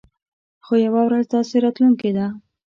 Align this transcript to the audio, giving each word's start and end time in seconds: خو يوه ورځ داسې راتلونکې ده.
خو 0.65 0.73
يوه 0.85 1.01
ورځ 1.07 1.25
داسې 1.35 1.55
راتلونکې 1.65 2.11
ده. 2.17 2.25